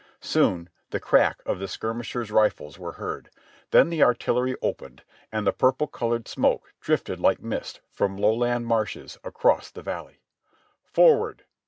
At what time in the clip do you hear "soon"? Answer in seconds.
0.21-0.67